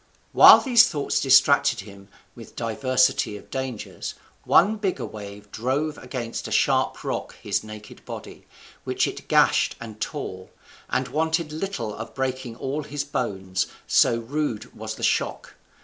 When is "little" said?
11.53-11.93